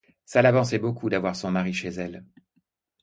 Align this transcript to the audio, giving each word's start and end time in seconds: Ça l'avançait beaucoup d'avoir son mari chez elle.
Ça 0.25 0.41
l'avançait 0.41 0.79
beaucoup 0.79 1.11
d'avoir 1.11 1.35
son 1.35 1.51
mari 1.51 1.75
chez 1.75 1.89
elle. 1.89 2.25